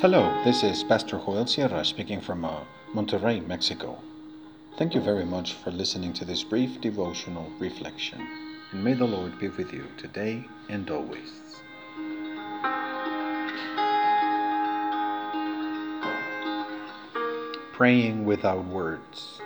Hello, 0.00 0.30
this 0.44 0.62
is 0.62 0.84
Pastor 0.84 1.16
Joel 1.16 1.46
Sierra 1.46 1.82
speaking 1.82 2.20
from 2.20 2.44
uh, 2.44 2.60
Monterrey, 2.92 3.40
Mexico. 3.46 3.96
Thank 4.76 4.94
you 4.94 5.00
very 5.00 5.24
much 5.24 5.54
for 5.54 5.70
listening 5.70 6.12
to 6.12 6.26
this 6.26 6.44
brief 6.44 6.82
devotional 6.82 7.50
reflection, 7.58 8.20
and 8.72 8.84
may 8.84 8.92
the 8.92 9.06
Lord 9.06 9.38
be 9.38 9.48
with 9.48 9.72
you 9.72 9.86
today 9.96 10.44
and 10.68 10.90
always. 10.90 11.62
Praying 17.72 18.26
without 18.26 18.66
words. 18.66 19.40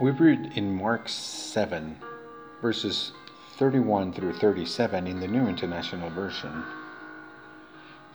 We 0.00 0.12
read 0.12 0.52
in 0.54 0.72
Mark 0.72 1.08
7, 1.08 1.96
verses 2.62 3.10
31 3.56 4.12
through 4.12 4.32
37 4.32 5.06
in 5.06 5.20
the 5.20 5.28
New 5.28 5.46
International 5.46 6.10
Version. 6.10 6.64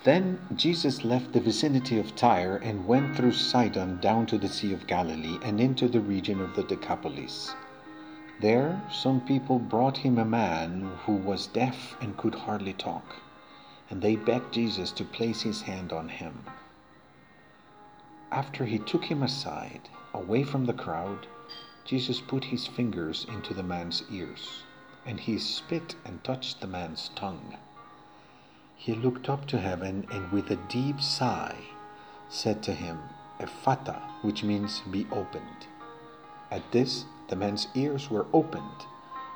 Then 0.03 0.37
Jesus 0.53 1.05
left 1.05 1.31
the 1.31 1.39
vicinity 1.39 1.97
of 1.97 2.13
Tyre 2.13 2.57
and 2.57 2.85
went 2.85 3.15
through 3.15 3.31
Sidon 3.31 4.01
down 4.01 4.25
to 4.25 4.37
the 4.37 4.49
Sea 4.49 4.73
of 4.73 4.85
Galilee 4.85 5.39
and 5.41 5.61
into 5.61 5.87
the 5.87 6.01
region 6.01 6.41
of 6.41 6.57
the 6.57 6.63
Decapolis. 6.63 7.55
There, 8.41 8.81
some 8.91 9.21
people 9.21 9.59
brought 9.59 9.95
him 9.95 10.17
a 10.17 10.25
man 10.25 10.91
who 11.05 11.13
was 11.13 11.47
deaf 11.47 11.95
and 12.01 12.17
could 12.17 12.35
hardly 12.35 12.73
talk, 12.73 13.15
and 13.89 14.01
they 14.01 14.17
begged 14.17 14.53
Jesus 14.53 14.91
to 14.91 15.05
place 15.05 15.43
his 15.43 15.61
hand 15.61 15.93
on 15.93 16.09
him. 16.09 16.43
After 18.29 18.65
he 18.65 18.77
took 18.77 19.05
him 19.05 19.23
aside, 19.23 19.87
away 20.13 20.43
from 20.43 20.65
the 20.65 20.73
crowd, 20.73 21.27
Jesus 21.85 22.19
put 22.19 22.43
his 22.43 22.67
fingers 22.67 23.25
into 23.29 23.53
the 23.53 23.63
man's 23.63 24.03
ears 24.11 24.63
and 25.05 25.19
he 25.19 25.37
spit 25.37 25.95
and 26.05 26.23
touched 26.23 26.61
the 26.61 26.67
man's 26.67 27.09
tongue. 27.15 27.57
He 28.75 28.93
looked 28.93 29.29
up 29.29 29.45
to 29.47 29.59
heaven 29.59 30.07
and 30.11 30.31
with 30.31 30.49
a 30.51 30.55
deep 30.55 31.01
sigh 31.01 31.57
said 32.29 32.61
to 32.63 32.73
him, 32.73 32.99
Ephphatha, 33.39 34.01
which 34.21 34.43
means 34.43 34.81
be 34.91 35.07
opened. 35.11 35.67
At 36.51 36.71
this, 36.71 37.05
the 37.27 37.35
man's 37.35 37.67
ears 37.75 38.09
were 38.09 38.27
opened, 38.33 38.85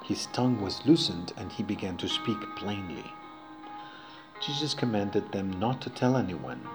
his 0.03 0.25
tongue 0.27 0.61
was 0.61 0.85
loosened, 0.85 1.31
and 1.37 1.51
he 1.51 1.63
began 1.63 1.95
to 1.97 2.09
speak 2.09 2.37
plainly. 2.55 3.05
Jesus 4.41 4.73
commanded 4.73 5.31
them 5.31 5.57
not 5.59 5.79
to 5.81 5.89
tell 5.89 6.17
anyone, 6.17 6.67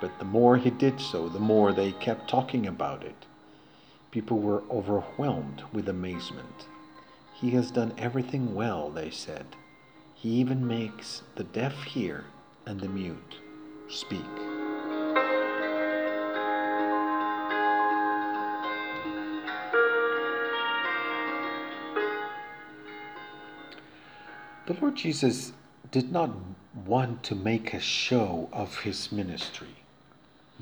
but 0.00 0.18
the 0.18 0.24
more 0.24 0.56
he 0.56 0.70
did 0.70 0.98
so, 0.98 1.28
the 1.28 1.38
more 1.38 1.72
they 1.72 1.92
kept 1.92 2.30
talking 2.30 2.66
about 2.66 3.04
it. 3.04 3.26
People 4.10 4.38
were 4.38 4.62
overwhelmed 4.70 5.62
with 5.72 5.88
amazement. 5.88 6.66
He 7.40 7.52
has 7.52 7.70
done 7.70 7.94
everything 7.96 8.54
well, 8.54 8.90
they 8.90 9.08
said. 9.08 9.46
He 10.14 10.28
even 10.32 10.66
makes 10.66 11.22
the 11.36 11.44
deaf 11.44 11.84
hear 11.84 12.26
and 12.66 12.78
the 12.78 12.88
mute 12.88 13.36
speak. 13.88 14.20
The 24.66 24.76
Lord 24.78 24.96
Jesus 24.96 25.54
did 25.90 26.12
not 26.12 26.30
want 26.86 27.22
to 27.22 27.34
make 27.34 27.72
a 27.72 27.80
show 27.80 28.50
of 28.52 28.80
his 28.80 29.10
ministry. 29.10 29.76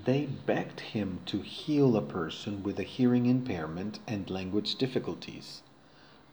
They 0.03 0.27
begged 0.27 0.79
him 0.79 1.19
to 1.27 1.41
heal 1.41 1.97
a 1.97 2.03
person 2.03 2.63
with 2.63 2.79
a 2.79 2.85
hearing 2.85 3.27
impairment 3.27 3.99
and 4.07 4.31
language 4.31 4.77
difficulties. 4.77 5.63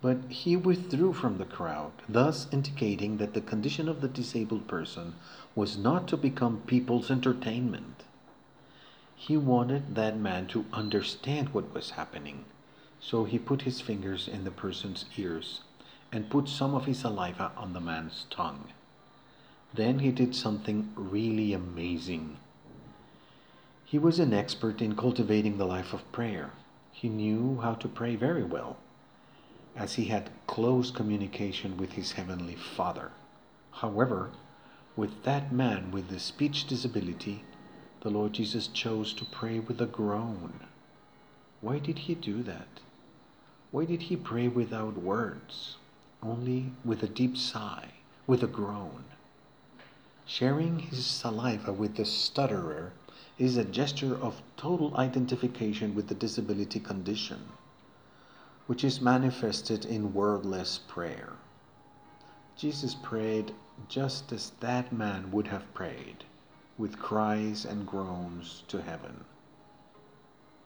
But 0.01 0.29
he 0.29 0.55
withdrew 0.55 1.13
from 1.13 1.37
the 1.37 1.45
crowd, 1.45 1.91
thus 2.07 2.47
indicating 2.51 3.17
that 3.17 3.33
the 3.33 3.41
condition 3.41 3.87
of 3.87 4.01
the 4.01 4.07
disabled 4.07 4.67
person 4.67 5.15
was 5.55 5.77
not 5.77 6.07
to 6.09 6.17
become 6.17 6.61
people's 6.67 7.09
entertainment. 7.09 8.03
He 9.15 9.37
wanted 9.37 9.95
that 9.95 10.17
man 10.17 10.47
to 10.47 10.65
understand 10.73 11.49
what 11.49 11.73
was 11.73 11.91
happening, 11.91 12.45
so 12.99 13.23
he 13.23 13.39
put 13.39 13.61
his 13.61 13.79
fingers 13.81 14.27
in 14.27 14.43
the 14.43 14.51
person's 14.51 15.05
ears 15.17 15.61
and 16.11 16.29
put 16.29 16.49
some 16.49 16.75
of 16.75 16.85
his 16.85 16.99
saliva 16.99 17.51
on 17.55 17.73
the 17.73 17.79
man's 17.79 18.25
tongue. 18.29 18.73
Then 19.73 19.99
he 19.99 20.11
did 20.11 20.35
something 20.35 20.91
really 20.95 21.53
amazing. 21.53 22.37
He 23.85 23.97
was 23.97 24.19
an 24.19 24.33
expert 24.33 24.81
in 24.81 24.95
cultivating 24.95 25.57
the 25.57 25.65
life 25.65 25.93
of 25.93 26.11
prayer. 26.11 26.51
He 26.91 27.09
knew 27.09 27.59
how 27.61 27.75
to 27.75 27.87
pray 27.87 28.15
very 28.15 28.43
well 28.43 28.77
as 29.75 29.95
he 29.95 30.05
had 30.05 30.29
close 30.47 30.89
communication 30.89 31.75
with 31.75 31.93
his 31.93 32.13
heavenly 32.13 32.55
Father. 32.55 33.11
However, 33.71 34.31
with 34.95 35.23
that 35.23 35.51
man 35.51 35.91
with 35.91 36.07
the 36.07 36.19
speech 36.19 36.65
disability, 36.65 37.43
the 37.99 38.09
Lord 38.09 38.33
Jesus 38.33 38.67
chose 38.67 39.11
to 39.13 39.25
pray 39.25 39.59
with 39.59 39.81
a 39.81 39.85
groan. 39.85 40.61
Why 41.59 41.79
did 41.79 41.99
he 41.99 42.15
do 42.15 42.41
that? 42.43 42.79
Why 43.71 43.83
did 43.83 44.03
he 44.03 44.15
pray 44.15 44.47
without 44.47 44.97
words, 44.97 45.75
only 46.23 46.71
with 46.85 47.03
a 47.03 47.07
deep 47.07 47.35
sigh, 47.35 47.89
with 48.25 48.43
a 48.43 48.47
groan? 48.47 49.03
Sharing 50.25 50.79
his 50.79 51.05
saliva 51.05 51.73
with 51.73 51.97
the 51.97 52.05
stutterer 52.05 52.93
is 53.37 53.57
a 53.57 53.65
gesture 53.65 54.15
of 54.15 54.41
total 54.55 54.95
identification 54.95 55.93
with 55.93 56.07
the 56.07 56.15
disability 56.15 56.79
condition 56.79 57.49
which 58.67 58.83
is 58.83 59.01
manifested 59.01 59.85
in 59.85 60.13
wordless 60.13 60.79
prayer. 60.87 61.33
Jesus 62.55 62.95
prayed 62.95 63.53
just 63.89 64.31
as 64.31 64.51
that 64.61 64.91
man 64.91 65.31
would 65.31 65.47
have 65.47 65.73
prayed, 65.73 66.23
with 66.77 66.97
cries 66.97 67.65
and 67.65 67.85
groans 67.85 68.63
to 68.67 68.81
heaven. 68.81 69.25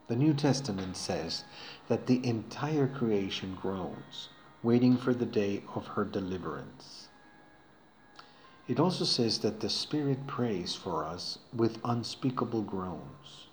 The 0.08 0.16
New 0.16 0.34
Testament 0.34 0.96
says 0.96 1.44
that 1.88 2.06
the 2.06 2.24
entire 2.26 2.88
creation 2.88 3.56
groans, 3.60 4.28
waiting 4.62 4.96
for 4.96 5.14
the 5.14 5.26
day 5.26 5.62
of 5.74 5.86
her 5.88 6.04
deliverance. 6.04 7.08
It 8.66 8.80
also 8.80 9.04
says 9.04 9.38
that 9.40 9.60
the 9.60 9.68
Spirit 9.68 10.26
prays 10.26 10.74
for 10.74 11.04
us 11.04 11.38
with 11.52 11.78
unspeakable 11.84 12.62
groans. 12.62 13.49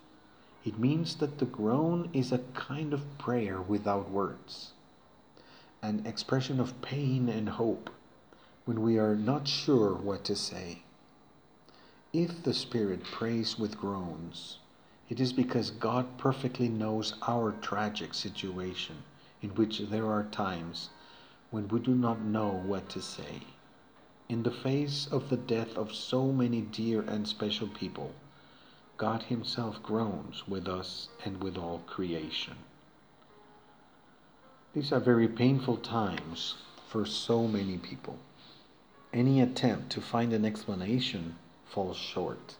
It 0.67 0.77
means 0.77 1.15
that 1.15 1.37
the 1.37 1.45
groan 1.45 2.09
is 2.11 2.33
a 2.33 2.43
kind 2.53 2.91
of 2.91 3.17
prayer 3.17 3.61
without 3.61 4.11
words, 4.11 4.73
an 5.81 6.05
expression 6.05 6.59
of 6.59 6.81
pain 6.81 7.29
and 7.29 7.47
hope 7.47 7.89
when 8.65 8.81
we 8.81 8.99
are 8.99 9.15
not 9.15 9.47
sure 9.47 9.93
what 9.93 10.25
to 10.25 10.35
say. 10.35 10.83
If 12.11 12.43
the 12.43 12.53
Spirit 12.53 13.05
prays 13.05 13.57
with 13.57 13.77
groans, 13.77 14.57
it 15.07 15.21
is 15.21 15.31
because 15.31 15.71
God 15.71 16.17
perfectly 16.17 16.67
knows 16.67 17.13
our 17.25 17.53
tragic 17.53 18.13
situation, 18.13 19.03
in 19.41 19.51
which 19.51 19.79
there 19.79 20.11
are 20.11 20.25
times 20.25 20.89
when 21.49 21.69
we 21.69 21.79
do 21.79 21.95
not 21.95 22.19
know 22.19 22.49
what 22.49 22.89
to 22.89 23.01
say. 23.01 23.43
In 24.27 24.43
the 24.43 24.51
face 24.51 25.07
of 25.07 25.29
the 25.29 25.37
death 25.37 25.77
of 25.77 25.95
so 25.95 26.33
many 26.33 26.59
dear 26.59 27.03
and 27.03 27.25
special 27.25 27.69
people, 27.69 28.11
God 28.97 29.23
Himself 29.23 29.83
groans 29.83 30.47
with 30.47 30.67
us 30.67 31.09
and 31.23 31.41
with 31.43 31.55
all 31.55 31.83
creation. 31.85 32.55
These 34.73 34.91
are 34.91 34.99
very 34.99 35.27
painful 35.27 35.77
times 35.77 36.55
for 36.87 37.05
so 37.05 37.47
many 37.47 37.77
people. 37.77 38.17
Any 39.13 39.39
attempt 39.39 39.91
to 39.91 40.01
find 40.01 40.33
an 40.33 40.45
explanation 40.45 41.35
falls 41.65 41.97
short. 41.97 42.55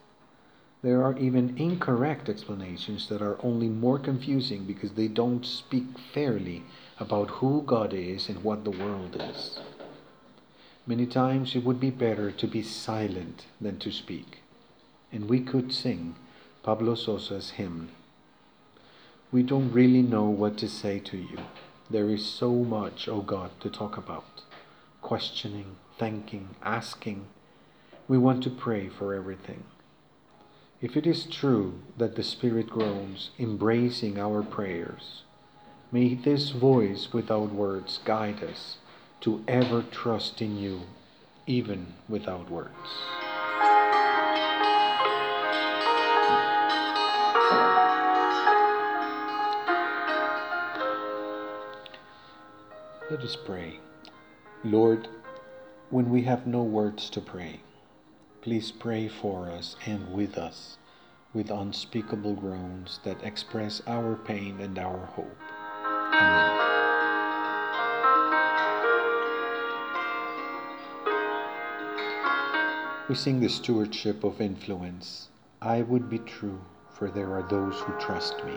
There 0.84 1.04
are 1.04 1.18
even 1.18 1.58
incorrect 1.58 2.30
explanations 2.30 3.10
that 3.10 3.22
are 3.22 3.44
only 3.44 3.68
more 3.68 3.98
confusing 3.98 4.66
because 4.66 4.92
they 4.92 5.08
don't 5.08 5.44
speak 5.44 5.98
fairly 6.14 6.64
about 7.00 7.30
who 7.30 7.64
God 7.64 7.94
is 7.94 8.30
and 8.30 8.44
what 8.44 8.64
the 8.64 8.72
world 8.72 9.18
is. 9.20 9.60
Many 10.86 11.08
times 11.08 11.56
it 11.56 11.64
would 11.64 11.80
be 11.80 11.90
better 11.90 12.32
to 12.32 12.48
be 12.48 12.62
silent 12.62 13.46
than 13.60 13.80
to 13.80 13.92
speak. 13.92 14.44
And 15.12 15.28
we 15.28 15.40
could 15.40 15.74
sing 15.74 16.16
Pablo 16.68 16.96
Sosa's 16.96 17.52
hymn. 17.52 17.92
We 19.32 19.42
don't 19.42 19.72
really 19.72 20.02
know 20.02 20.26
what 20.26 20.58
to 20.58 20.68
say 20.68 21.00
to 21.00 21.16
you. 21.16 21.38
There 21.90 22.10
is 22.10 22.26
so 22.26 22.52
much, 22.52 23.08
O 23.08 23.14
oh 23.14 23.22
God, 23.22 23.52
to 23.62 23.70
talk 23.70 23.96
about. 23.96 24.42
Questioning, 25.02 25.78
thanking, 25.98 26.56
asking. 26.62 27.28
We 28.10 28.18
want 28.18 28.44
to 28.44 28.50
pray 28.50 28.90
for 28.90 29.14
everything. 29.14 29.64
If 30.82 30.98
it 30.98 31.08
is 31.08 31.24
true 31.24 31.80
that 31.98 32.18
the 32.18 32.22
Spirit 32.24 32.70
groans, 32.70 33.30
embracing 33.40 34.20
our 34.20 34.44
prayers, 34.44 35.24
may 35.90 36.16
this 36.16 36.50
voice 36.50 37.14
without 37.14 37.54
words 37.54 38.02
guide 38.04 38.44
us 38.44 38.80
to 39.22 39.42
ever 39.48 39.84
trust 39.84 40.42
in 40.42 40.58
you, 40.58 40.82
even 41.46 41.94
without 42.10 42.52
words. 42.52 43.27
Let 53.18 53.26
us 53.26 53.36
pray. 53.36 53.80
Lord, 54.64 55.08
when 55.90 56.12
we 56.12 56.22
have 56.22 56.46
no 56.46 56.62
words 56.62 57.10
to 57.10 57.20
pray, 57.20 57.62
please 58.44 58.72
pray 58.72 59.08
for 59.08 59.50
us 59.50 59.76
and 59.88 60.14
with 60.14 60.38
us 60.38 60.78
with 61.34 61.50
unspeakable 61.50 62.36
groans 62.36 63.00
that 63.06 63.24
express 63.24 63.82
our 63.88 64.18
pain 64.18 64.60
and 64.60 64.78
our 64.78 65.08
hope. 65.08 65.36
Amen. 66.14 66.60
We 73.10 73.16
sing 73.16 73.40
the 73.40 73.50
stewardship 73.50 74.24
of 74.24 74.40
influence. 74.40 75.30
I 75.60 75.82
would 75.82 76.08
be 76.08 76.20
true, 76.20 76.62
for 76.92 77.10
there 77.10 77.34
are 77.34 77.50
those 77.50 77.80
who 77.80 78.00
trust 78.00 78.46
me. 78.46 78.56